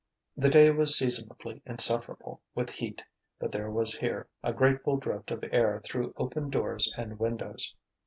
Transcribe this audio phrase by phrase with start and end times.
[0.35, 3.03] The day was seasonably insufferable with heat,
[3.37, 7.75] but there was here a grateful drift of air through open doors and windows.